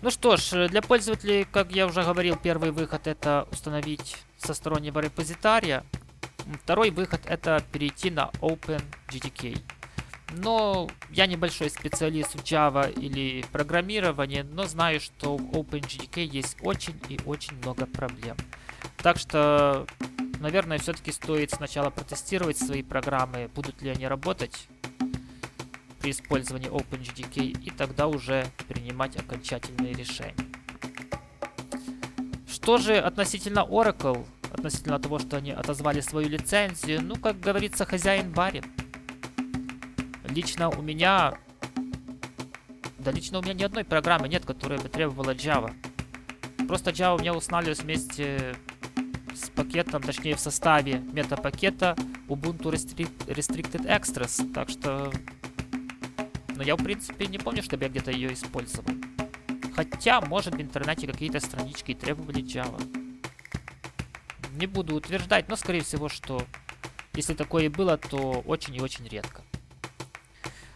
Ну 0.01 0.11
что 0.11 0.37
ж, 0.37 0.69
для 0.69 0.81
пользователей, 0.81 1.45
как 1.51 1.71
я 1.73 1.85
уже 1.85 2.03
говорил, 2.03 2.37
первый 2.37 2.71
выход 2.71 3.05
это 3.05 3.47
установить 3.51 4.15
со 4.37 4.53
стороннего 4.53 4.99
репозитария. 4.99 5.83
Второй 6.63 6.89
выход 6.89 7.21
это 7.25 7.61
перейти 7.71 8.09
на 8.09 8.31
OpenGDK. 8.39 9.59
Но 10.31 10.89
я 11.09 11.25
небольшой 11.25 11.69
специалист 11.69 12.33
в 12.35 12.43
Java 12.43 12.89
или 12.91 13.43
программировании, 13.51 14.41
но 14.41 14.63
знаю, 14.63 15.01
что 15.01 15.35
в 15.35 15.51
OpenGDK 15.51 16.23
есть 16.23 16.55
очень 16.61 16.99
и 17.09 17.19
очень 17.25 17.57
много 17.57 17.85
проблем. 17.85 18.37
Так 18.97 19.17
что 19.17 19.85
наверное, 20.39 20.77
все-таки 20.77 21.11
стоит 21.11 21.51
сначала 21.51 21.89
протестировать 21.89 22.57
свои 22.57 22.83
программы, 22.83 23.49
будут 23.53 23.81
ли 23.81 23.89
они 23.89 24.07
работать 24.07 24.69
при 25.99 26.11
использовании 26.11 26.69
OpenGDK, 26.69 27.63
и 27.63 27.69
тогда 27.71 28.07
уже 28.07 28.45
принимать 28.67 29.15
окончательные 29.17 29.93
решения. 29.93 30.35
Что 32.47 32.77
же 32.77 32.97
относительно 32.97 33.59
Oracle, 33.59 34.25
относительно 34.51 34.99
того, 34.99 35.19
что 35.19 35.37
они 35.37 35.51
отозвали 35.51 36.01
свою 36.01 36.29
лицензию, 36.29 37.01
ну, 37.03 37.15
как 37.15 37.39
говорится, 37.39 37.85
хозяин 37.85 38.31
барин. 38.31 38.63
Лично 40.27 40.69
у 40.69 40.81
меня... 40.81 41.37
Да 42.99 43.11
лично 43.11 43.39
у 43.39 43.41
меня 43.41 43.53
ни 43.53 43.63
одной 43.63 43.83
программы 43.83 44.27
нет, 44.27 44.45
которая 44.45 44.79
бы 44.79 44.89
требовала 44.89 45.33
Java. 45.33 45.73
Просто 46.67 46.91
Java 46.91 47.15
у 47.17 47.19
меня 47.19 47.33
устанавливалась 47.33 47.81
вместе 47.81 48.55
с 49.33 49.49
пакетом, 49.49 50.03
точнее 50.03 50.35
в 50.35 50.39
составе 50.39 50.99
мета-пакета 50.99 51.95
Ubuntu 52.27 52.71
Restricted 52.71 53.85
Extras. 53.85 54.53
Так 54.53 54.69
что... 54.69 55.11
Но 56.59 56.65
я, 56.65 56.75
в 56.75 56.83
принципе, 56.83 57.27
не 57.27 57.37
помню, 57.37 57.63
чтобы 57.63 57.85
я 57.85 57.89
где-то 57.89 58.11
ее 58.11 58.33
использовал. 58.33 58.91
Хотя, 59.73 60.19
может, 60.19 60.55
в 60.55 60.61
интернете 60.61 61.07
какие-то 61.07 61.39
странички 61.39 61.93
требовали 61.93 62.43
Java. 62.43 62.77
Не 64.55 64.67
буду 64.67 64.93
утверждать, 64.95 65.47
но, 65.47 65.55
скорее 65.55 65.83
всего, 65.83 66.09
что 66.09 66.45
если 67.13 67.33
такое 67.33 67.63
и 67.63 67.69
было, 67.69 67.97
то 67.97 68.43
очень 68.45 68.75
и 68.75 68.81
очень 68.81 69.07
редко. 69.07 69.41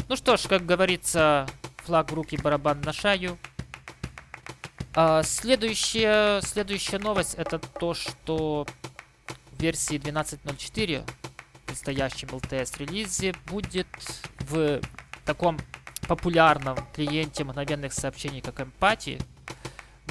Ну 0.07 0.15
что 0.15 0.37
ж, 0.37 0.43
как 0.43 0.65
говорится, 0.65 1.47
флаг 1.79 2.11
в 2.11 2.13
руки, 2.13 2.37
барабан 2.37 2.79
на 2.79 2.93
шаю. 2.93 3.37
А, 4.95 5.21
следующая, 5.23 6.39
следующая 6.39 6.99
новость 6.99 7.35
это 7.35 7.59
то, 7.59 7.93
что 7.93 8.65
в 9.51 9.61
версии 9.61 9.97
12.04 9.97 11.05
предстоящем 11.65 12.29
LTS 12.29 12.79
релизе 12.79 13.35
будет 13.47 13.87
в 14.39 14.79
таком 15.25 15.57
популярном 16.07 16.77
клиенте 16.93 17.43
мгновенных 17.43 17.93
сообщений, 17.93 18.41
как 18.41 18.59
Empathy, 18.59 19.21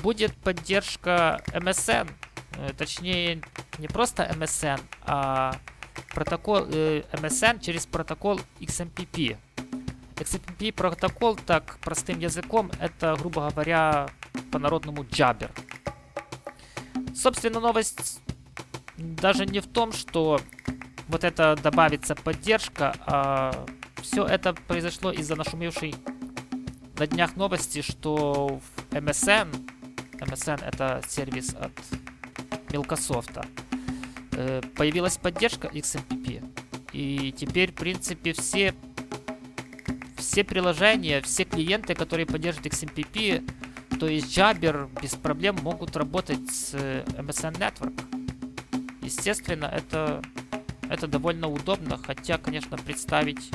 будет 0.02 0.34
поддержка 0.36 1.42
MSN. 1.48 2.10
Э, 2.56 2.70
точнее, 2.76 3.42
не 3.78 3.88
просто 3.88 4.24
MSN, 4.24 4.80
а 5.02 5.54
протокол 6.14 6.66
э, 6.68 7.02
MSN 7.12 7.60
через 7.60 7.86
протокол 7.86 8.40
XMPP. 8.60 9.36
XMPP 10.16 10.72
протокол, 10.72 11.36
так 11.36 11.78
простым 11.80 12.18
языком, 12.18 12.70
это, 12.78 13.16
грубо 13.18 13.48
говоря, 13.50 14.08
по-народному 14.50 15.04
джабер. 15.04 15.50
Собственно, 17.14 17.60
новость 17.60 18.20
даже 18.96 19.46
не 19.46 19.60
в 19.60 19.66
том, 19.66 19.92
что 19.92 20.40
вот 21.08 21.24
это 21.24 21.56
добавится 21.62 22.14
поддержка, 22.14 22.94
а 23.06 23.66
все 24.02 24.26
это 24.26 24.52
произошло 24.52 25.10
из-за 25.12 25.36
нашумевшей 25.36 25.94
на 26.98 27.06
днях 27.06 27.36
новости, 27.36 27.82
что 27.82 28.60
в 28.60 28.94
MSN, 28.94 29.48
MSN 30.18 30.64
это 30.64 31.02
сервис 31.08 31.54
от 31.54 31.72
Microsoft, 32.70 33.38
э, 34.32 34.60
появилась 34.76 35.16
поддержка 35.16 35.68
XMPP. 35.68 36.44
И 36.92 37.32
теперь, 37.36 37.72
в 37.72 37.76
принципе, 37.76 38.34
все, 38.34 38.74
все 40.16 40.44
приложения, 40.44 41.22
все 41.22 41.44
клиенты, 41.44 41.94
которые 41.94 42.26
поддерживают 42.26 42.74
XMPP, 42.74 43.98
то 43.98 44.06
есть 44.06 44.36
Jabber 44.36 44.90
без 45.00 45.14
проблем 45.14 45.56
могут 45.62 45.96
работать 45.96 46.50
с 46.50 46.74
MSN 46.74 47.58
Network. 47.58 47.98
Естественно, 49.02 49.66
это, 49.66 50.22
это 50.88 51.06
довольно 51.06 51.48
удобно, 51.48 51.98
хотя, 51.98 52.38
конечно, 52.38 52.76
представить... 52.76 53.50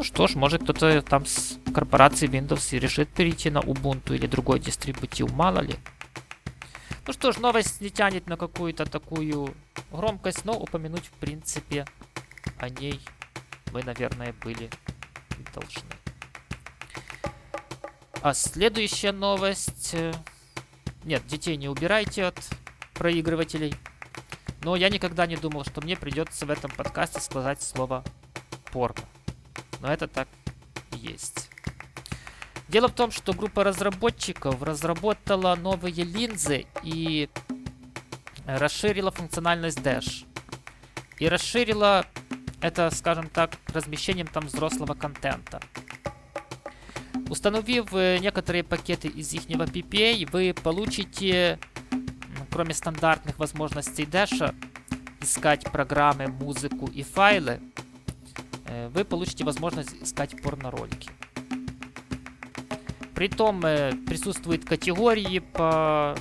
Ну 0.00 0.04
что 0.04 0.26
ж, 0.26 0.34
может 0.34 0.62
кто-то 0.62 1.02
там 1.02 1.26
с 1.26 1.58
корпорации 1.74 2.26
Windows 2.26 2.74
и 2.74 2.78
решит 2.78 3.10
перейти 3.10 3.50
на 3.50 3.58
Ubuntu 3.58 4.14
или 4.14 4.26
другой 4.26 4.58
дистрибутив, 4.58 5.30
мало 5.30 5.60
ли. 5.60 5.74
Ну 7.06 7.12
что 7.12 7.32
ж, 7.32 7.36
новость 7.36 7.82
не 7.82 7.90
тянет 7.90 8.26
на 8.26 8.38
какую-то 8.38 8.86
такую 8.86 9.54
громкость, 9.92 10.46
но 10.46 10.54
упомянуть 10.54 11.04
в 11.04 11.10
принципе 11.10 11.84
о 12.56 12.70
ней 12.70 12.98
мы, 13.74 13.82
наверное, 13.82 14.34
были 14.42 14.70
должны. 15.52 15.90
А 18.22 18.32
следующая 18.32 19.12
новость... 19.12 19.90
Э, 19.92 20.14
нет, 21.04 21.26
детей 21.26 21.58
не 21.58 21.68
убирайте 21.68 22.24
от 22.24 22.38
проигрывателей. 22.94 23.74
Но 24.62 24.76
я 24.76 24.88
никогда 24.88 25.26
не 25.26 25.36
думал, 25.36 25.66
что 25.66 25.82
мне 25.82 25.94
придется 25.94 26.46
в 26.46 26.50
этом 26.50 26.70
подкасте 26.70 27.20
сказать 27.20 27.60
слово 27.60 28.02
порно. 28.72 29.09
Но 29.80 29.92
это 29.92 30.08
так 30.08 30.28
есть. 30.92 31.48
Дело 32.68 32.88
в 32.88 32.92
том, 32.92 33.10
что 33.10 33.32
группа 33.32 33.64
разработчиков 33.64 34.62
разработала 34.62 35.54
новые 35.56 36.04
линзы 36.04 36.66
и 36.82 37.28
расширила 38.46 39.10
функциональность 39.10 39.78
Dash. 39.78 40.24
И 41.18 41.28
расширила 41.28 42.06
это, 42.60 42.90
скажем 42.90 43.28
так, 43.28 43.56
размещением 43.68 44.26
там 44.26 44.46
взрослого 44.46 44.94
контента. 44.94 45.60
Установив 47.28 47.92
э, 47.92 48.18
некоторые 48.18 48.64
пакеты 48.64 49.08
из 49.08 49.32
их 49.32 49.46
PPA, 49.46 50.28
вы 50.30 50.54
получите 50.54 51.58
кроме 52.50 52.74
стандартных 52.74 53.38
возможностей 53.38 54.04
Dash, 54.04 54.54
искать 55.20 55.64
программы, 55.70 56.28
музыку 56.28 56.86
и 56.86 57.02
файлы, 57.02 57.60
вы 58.92 59.04
получите 59.04 59.44
возможность 59.44 59.94
искать 60.02 60.40
порноролики. 60.42 61.10
Притом 63.14 63.64
э, 63.66 63.92
присутствуют 64.06 64.64
категории 64.64 65.40
по 65.40 66.16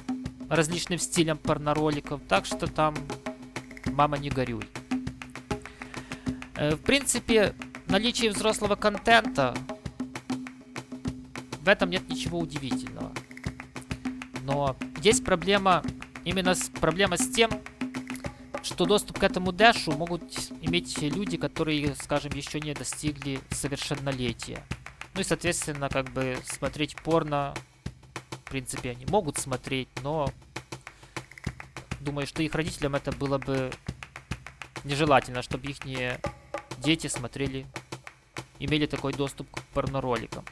различным 0.50 1.00
стилям 1.00 1.38
порнороликов, 1.38 2.22
так 2.28 2.46
что 2.46 2.68
там 2.68 2.96
мама 3.86 4.18
не 4.18 4.30
горюй. 4.30 4.68
Э, 6.56 6.76
в 6.76 6.82
принципе, 6.82 7.56
наличие 7.88 8.32
взрослого 8.32 8.76
контента 8.76 9.56
в 11.62 11.68
этом 11.70 11.90
нет 11.90 12.10
ничего 12.10 12.40
удивительного. 12.40 13.14
Но 14.44 14.76
есть 15.02 15.24
проблема 15.24 15.84
именно 16.26 16.56
с, 16.56 16.70
проблема 16.70 17.18
с 17.18 17.30
тем, 17.30 17.50
что 18.80 18.86
доступ 18.86 19.20
к 19.20 19.24
этому 19.24 19.52
дэшу 19.52 19.92
могут 19.92 20.24
иметь 20.62 20.98
люди, 21.02 21.36
которые, 21.36 21.94
скажем, 21.96 22.32
еще 22.32 22.62
не 22.62 22.74
достигли 22.74 23.42
совершеннолетия. 23.52 24.64
Ну 25.16 25.20
и, 25.20 25.24
соответственно, 25.26 25.90
как 25.90 26.10
бы 26.14 26.38
смотреть 26.46 26.96
порно, 26.96 27.54
в 28.32 28.50
принципе, 28.50 28.92
они 28.92 29.06
могут 29.08 29.38
смотреть, 29.38 29.90
но 30.02 30.32
думаю, 32.00 32.26
что 32.26 32.42
их 32.42 32.56
родителям 32.56 32.96
это 32.96 33.12
было 33.12 33.38
бы 33.38 33.70
нежелательно, 34.86 35.42
чтобы 35.42 35.68
их 35.68 35.80
дети 36.78 37.08
смотрели, 37.08 37.66
имели 38.60 38.86
такой 38.86 39.12
доступ 39.12 39.52
к 39.52 39.62
порнороликам. 39.74 40.46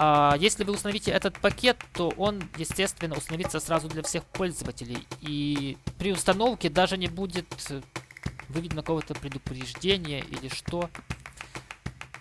А 0.00 0.36
если 0.38 0.62
вы 0.62 0.74
установите 0.74 1.10
этот 1.10 1.40
пакет, 1.40 1.76
то 1.92 2.12
он, 2.16 2.40
естественно, 2.56 3.16
установится 3.16 3.58
сразу 3.58 3.88
для 3.88 4.04
всех 4.04 4.24
пользователей. 4.26 5.08
И 5.20 5.76
при 5.98 6.12
установке 6.12 6.70
даже 6.70 6.96
не 6.96 7.08
будет 7.08 7.46
э, 7.70 7.80
выведено 8.48 8.82
какого-то 8.82 9.14
предупреждения 9.14 10.20
или 10.20 10.48
что. 10.54 10.88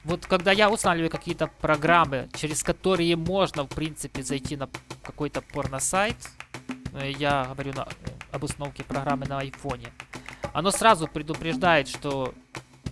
Вот 0.04 0.26
когда 0.26 0.52
я 0.52 0.72
устанавливаю 0.72 1.12
какие-то 1.12 1.52
программы, 1.62 2.30
через 2.34 2.64
которые 2.64 3.16
можно, 3.16 3.64
в 3.66 3.70
принципе, 3.70 4.24
зайти 4.24 4.58
на 4.58 4.70
какой-то 5.04 5.42
порно-сайт, 5.42 6.18
э, 6.94 7.12
я 7.12 7.46
говорю 7.54 7.74
на, 7.74 7.84
э, 7.84 8.10
об 8.32 8.44
установке 8.44 8.86
программы 8.86 9.28
на 9.28 9.38
айфоне, 9.38 9.94
оно 10.52 10.72
сразу 10.72 11.08
предупреждает, 11.08 11.88
что 11.88 12.34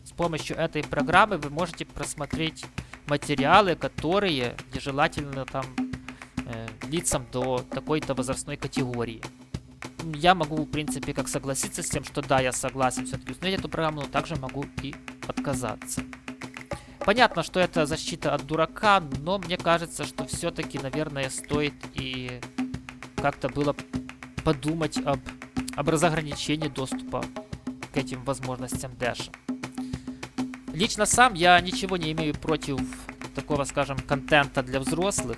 с 0.04 0.12
помощью 0.12 0.58
этой 0.58 0.84
программы 0.84 1.40
вы 1.40 1.50
можете 1.50 1.86
просмотреть 1.86 2.68
материалы, 3.08 3.76
которые 3.76 4.56
нежелательно 4.74 5.46
там 5.46 5.66
э, 6.46 6.68
лицам 6.90 7.26
до 7.32 7.60
такой-то 7.70 8.14
возрастной 8.14 8.58
категории. 8.58 9.22
Я 10.14 10.36
могу, 10.36 10.58
в 10.58 10.70
принципе, 10.70 11.14
как 11.14 11.28
согласиться 11.28 11.82
с 11.82 11.90
тем, 11.90 12.04
что 12.04 12.22
да, 12.22 12.40
я 12.40 12.52
согласен 12.52 13.06
все-таки 13.06 13.32
установить 13.32 13.60
эту 13.60 13.70
программу, 13.70 14.02
но 14.02 14.08
также 14.08 14.36
могу 14.36 14.66
и 14.82 14.94
отказаться. 15.28 16.04
Понятно, 17.00 17.44
что 17.44 17.60
это 17.60 17.86
защита 17.86 18.34
от 18.34 18.46
дурака, 18.46 19.04
но 19.22 19.38
мне 19.38 19.58
кажется, 19.58 20.06
что 20.06 20.26
все-таки, 20.26 20.80
наверное, 20.80 21.30
стоит 21.30 21.76
и 21.94 22.40
как-то 23.16 23.48
было 23.48 23.76
подумать 24.44 24.98
об, 24.98 25.20
об 25.76 25.90
разограничении 25.90 26.68
доступа 26.68 27.24
к 27.94 27.98
этим 27.98 28.24
возможностям 28.24 28.92
Dash. 28.94 29.32
Лично 30.76 31.06
сам 31.06 31.36
я 31.36 31.58
ничего 31.62 31.96
не 31.96 32.12
имею 32.12 32.34
против 32.34 32.78
такого, 33.34 33.64
скажем, 33.64 33.98
контента 33.98 34.62
для 34.62 34.82
взрослых. 34.82 35.38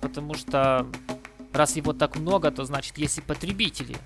Потому 0.00 0.34
что 0.34 0.84
раз 1.52 1.76
его 1.76 1.92
так 1.92 2.16
много, 2.16 2.50
то 2.50 2.64
значит 2.64 2.98
есть 2.98 3.18
и 3.18 3.20
потребители, 3.20 3.96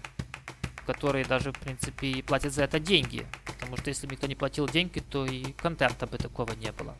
которые 0.85 1.24
даже, 1.24 1.52
в 1.52 1.59
принципе, 1.59 2.09
и 2.09 2.22
платят 2.22 2.52
за 2.52 2.64
это 2.64 2.78
деньги. 2.78 3.26
Потому 3.46 3.78
что 3.78 3.88
если 3.88 4.06
бы 4.06 4.12
никто 4.12 4.26
не 4.26 4.35
платил 4.35 4.68
деньги, 4.68 4.98
то 4.98 5.24
и 5.24 5.52
контента 5.52 6.06
бы 6.06 6.18
такого 6.18 6.52
не 6.52 6.70
было. 6.70 6.94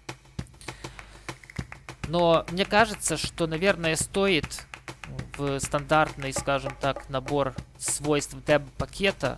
Но 2.09 2.47
мне 2.51 2.65
кажется, 2.65 3.19
что, 3.19 3.47
наверное, 3.47 3.97
стоит 3.97 4.67
в 5.37 5.61
стандартный, 5.61 6.33
скажем 6.33 6.75
так, 6.81 7.11
набор 7.11 7.55
свойств 7.77 8.35
деб-пакета 8.47 9.37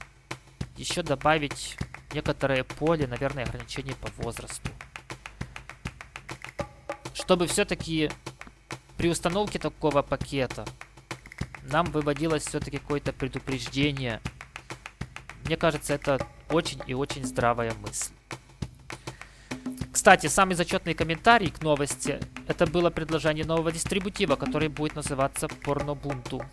еще 0.77 1.03
добавить 1.03 1.77
некоторое 2.12 2.64
поле, 2.64 3.07
наверное, 3.07 3.44
ограничений 3.44 3.94
по 3.94 4.09
возрасту. 4.22 4.70
Чтобы 7.14 7.46
все-таки 7.46 8.11
при 8.96 9.09
установке 9.09 9.59
такого 9.59 10.03
пакета 10.03 10.64
нам 11.62 11.87
выводилось 11.87 12.46
все-таки 12.46 12.79
какое-то 12.79 13.12
предупреждение. 13.12 14.20
Мне 15.44 15.57
кажется, 15.57 15.94
это 15.94 16.27
очень 16.51 16.81
и 16.87 16.94
очень 16.94 17.25
здравая 17.25 17.75
мысль. 17.75 18.12
Кстати, 19.92 20.27
самый 20.27 20.55
зачетный 20.55 20.94
комментарий 20.94 21.51
к 21.51 21.62
новости 21.62 22.20
это 22.48 22.66
было 22.66 22.90
предложение 22.90 23.44
нового 23.44 23.70
дистрибутива, 23.70 24.37
который 24.37 24.68
будет 24.68 24.96
называться 24.96 25.46
Pornobuntu. 25.46 26.44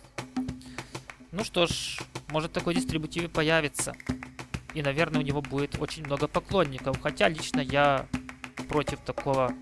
Ну 1.32 1.44
что 1.44 1.66
ж, 1.66 1.98
может 2.28 2.52
такой 2.52 2.74
дистрибутив 2.74 3.24
и 3.24 3.28
появится. 3.28 3.94
И, 4.74 4.82
наверное, 4.82 5.20
у 5.20 5.24
него 5.24 5.42
будет 5.42 5.80
очень 5.80 6.04
много 6.04 6.28
поклонников. 6.28 7.00
Хотя 7.00 7.28
лично 7.28 7.60
я 7.60 8.06
против 8.68 9.00
такого, 9.00 9.52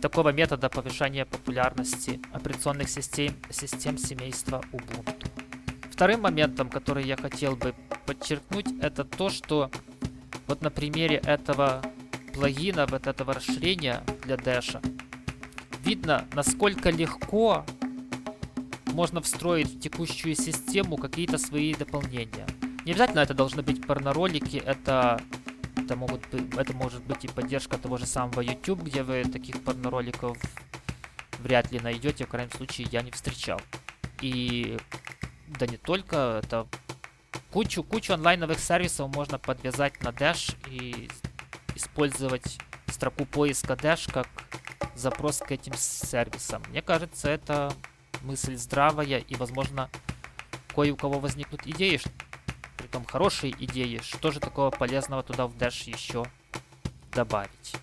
такого 0.00 0.32
метода 0.32 0.68
повышения 0.68 1.26
популярности 1.26 2.20
операционных 2.32 2.88
систем, 2.88 3.34
систем 3.50 3.98
семейства 3.98 4.62
Ubuntu. 4.72 5.28
Вторым 5.90 6.22
моментом, 6.22 6.70
который 6.70 7.04
я 7.04 7.16
хотел 7.16 7.56
бы 7.56 7.74
подчеркнуть, 8.06 8.66
это 8.80 9.04
то, 9.04 9.28
что 9.28 9.70
вот 10.46 10.62
на 10.62 10.70
примере 10.70 11.16
этого 11.16 11.82
плагина, 12.32 12.86
вот 12.86 13.06
этого 13.06 13.34
расширения 13.34 14.02
для 14.24 14.34
Dash, 14.34 14.80
видно, 15.84 16.26
насколько 16.34 16.90
легко 16.90 17.64
можно 18.86 19.20
встроить 19.20 19.74
в 19.74 19.80
текущую 19.80 20.34
систему 20.34 20.96
какие-то 20.96 21.38
свои 21.38 21.74
дополнения. 21.74 22.46
Не 22.84 22.92
обязательно 22.92 23.20
это 23.20 23.32
должны 23.32 23.62
быть 23.62 23.86
порноролики, 23.86 24.58
это, 24.58 25.20
это, 25.76 25.96
могут 25.96 26.28
быть, 26.28 26.54
это 26.54 26.72
может 26.74 27.02
быть 27.04 27.24
и 27.24 27.28
поддержка 27.28 27.78
того 27.78 27.96
же 27.96 28.06
самого 28.06 28.40
YouTube, 28.42 28.82
где 28.82 29.02
вы 29.02 29.24
таких 29.24 29.62
порнороликов 29.64 30.36
вряд 31.38 31.72
ли 31.72 31.80
найдете, 31.80 32.26
в 32.26 32.28
крайнем 32.28 32.52
случае 32.52 32.88
я 32.90 33.02
не 33.02 33.10
встречал. 33.10 33.60
И 34.20 34.76
да 35.46 35.66
не 35.66 35.78
только, 35.78 36.40
это 36.42 36.66
кучу, 37.50 37.82
кучу 37.82 38.12
онлайновых 38.12 38.58
сервисов 38.58 39.14
можно 39.14 39.38
подвязать 39.38 40.02
на 40.02 40.08
Dash 40.08 40.56
и 40.68 41.08
использовать 41.74 42.58
строку 42.88 43.24
поиска 43.24 43.74
Dash 43.74 44.10
как 44.12 44.28
запрос 44.94 45.38
к 45.38 45.50
этим 45.52 45.72
сервисам. 45.74 46.62
Мне 46.68 46.82
кажется, 46.82 47.28
это 47.28 47.72
мысль 48.22 48.56
здравая 48.56 49.18
и, 49.18 49.34
возможно, 49.36 49.90
кое 50.74 50.92
у 50.92 50.96
кого 50.96 51.18
возникнут 51.18 51.66
идеи, 51.66 52.00
притом 52.94 53.06
хорошие 53.06 53.52
идеи, 53.58 54.00
что 54.04 54.30
же 54.30 54.38
такого 54.38 54.70
полезного 54.70 55.24
туда 55.24 55.48
в 55.48 55.56
Dash 55.56 55.90
еще 55.90 56.24
добавить. 57.12 57.74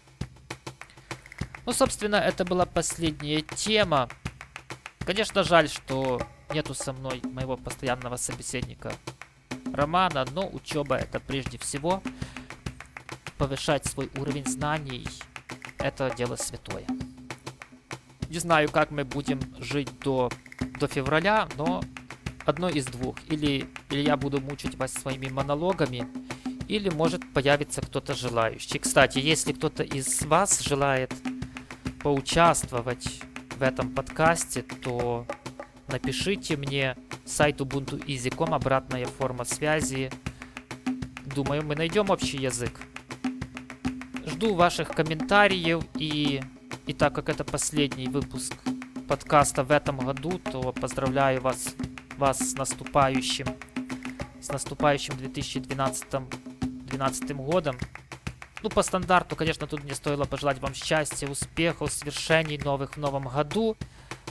Ну, 1.65 1.73
собственно, 1.73 2.15
это 2.15 2.45
была 2.45 2.65
последняя 2.65 3.41
тема. 3.41 4.07
Конечно, 5.05 5.43
жаль, 5.43 5.67
что 5.67 6.21
нету 6.53 6.73
со 6.73 6.93
мной 6.93 7.19
моего 7.25 7.57
постоянного 7.57 8.15
собеседника 8.15 8.93
Романа, 9.73 10.25
но 10.31 10.47
учеба 10.47 10.95
это 10.95 11.19
прежде 11.19 11.57
всего. 11.57 12.01
Повышать 13.37 13.85
свой 13.85 14.09
уровень 14.17 14.45
знаний– 14.45 15.05
это 15.77 16.09
дело 16.15 16.37
святое. 16.37 16.85
Не 18.29 18.39
знаю, 18.39 18.71
как 18.71 18.91
мы 18.91 19.03
будем 19.03 19.41
жить 19.59 19.89
до, 19.99 20.29
до 20.79 20.87
февраля, 20.87 21.49
но 21.57 21.81
одно 22.45 22.69
из 22.69 22.85
двух. 22.85 23.15
Или, 23.27 23.67
или 23.89 24.01
я 24.01 24.17
буду 24.17 24.41
мучить 24.41 24.75
вас 24.75 24.93
своими 24.93 25.27
монологами, 25.27 26.07
или 26.67 26.89
может 26.89 27.21
появиться 27.33 27.81
кто-то 27.81 28.13
желающий. 28.13 28.79
Кстати, 28.79 29.19
если 29.19 29.53
кто-то 29.53 29.83
из 29.83 30.23
вас 30.23 30.61
желает 30.61 31.13
поучаствовать 32.01 33.21
в 33.57 33.61
этом 33.61 33.89
подкасте, 33.93 34.63
то 34.63 35.25
напишите 35.87 36.57
мне 36.57 36.95
сайт 37.25 37.61
Ubuntu 37.61 38.03
Easy.com, 38.05 38.53
обратная 38.53 39.05
форма 39.05 39.45
связи. 39.45 40.11
Думаю, 41.35 41.63
мы 41.65 41.75
найдем 41.75 42.09
общий 42.09 42.37
язык. 42.37 42.81
Жду 44.25 44.55
ваших 44.55 44.89
комментариев 44.89 45.83
и, 45.95 46.41
и 46.85 46.93
так 46.93 47.13
как 47.13 47.29
это 47.29 47.43
последний 47.43 48.07
выпуск 48.07 48.55
подкаста 49.07 49.63
в 49.63 49.71
этом 49.71 49.97
году, 49.97 50.39
то 50.39 50.71
поздравляю 50.71 51.41
вас, 51.41 51.75
вас 52.21 52.37
с 52.37 52.53
наступающим, 52.53 53.47
с 54.39 54.49
наступающим 54.49 55.17
2012 55.17 56.05
2012 56.91 57.31
годом. 57.35 57.77
Ну, 58.61 58.69
по 58.69 58.83
стандарту, 58.83 59.35
конечно, 59.35 59.65
тут 59.65 59.83
мне 59.83 59.95
стоило 59.95 60.25
пожелать 60.25 60.59
вам 60.59 60.75
счастья, 60.75 61.27
успехов, 61.27 61.91
свершений 61.91 62.59
новых 62.59 62.93
в 62.93 62.97
новом 62.97 63.27
году. 63.27 63.75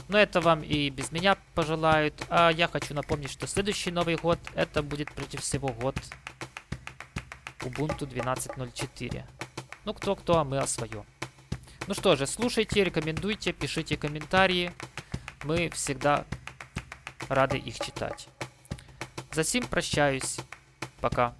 Но 0.07 0.17
это 0.17 0.39
вам 0.39 0.61
и 0.63 0.89
без 0.89 1.11
меня 1.11 1.37
пожелают. 1.53 2.13
А 2.29 2.49
я 2.49 2.69
хочу 2.69 2.93
напомнить, 2.93 3.29
что 3.29 3.45
следующий 3.45 3.91
Новый 3.91 4.15
год, 4.15 4.39
это 4.55 4.81
будет 4.81 5.11
прежде 5.11 5.37
всего 5.37 5.67
год 5.67 5.95
Ubuntu 7.59 8.07
12.04. 8.07 9.23
Ну, 9.83 9.93
кто-кто, 9.93 10.37
а 10.37 10.43
мы 10.45 10.59
о 10.59 10.67
своем. 10.67 11.03
Ну 11.87 11.93
что 11.93 12.15
же, 12.15 12.25
слушайте, 12.25 12.85
рекомендуйте, 12.85 13.51
пишите 13.51 13.97
комментарии. 13.97 14.71
Мы 15.43 15.69
всегда 15.71 16.25
рады 17.33 17.57
их 17.57 17.79
читать. 17.79 18.27
За 19.31 19.43
сим 19.43 19.65
прощаюсь. 19.65 20.39
Пока. 20.99 21.33